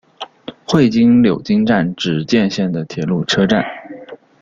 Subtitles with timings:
[0.65, 3.63] 会津柳津站只见线的铁路车站。